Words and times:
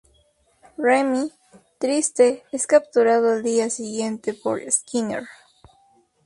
Remy, 0.79 1.29
triste, 1.79 2.43
es 2.51 2.65
capturado 2.65 3.29
al 3.33 3.43
día 3.43 3.69
siguiente 3.69 4.33
por 4.33 4.59
Skinner. 4.71 5.27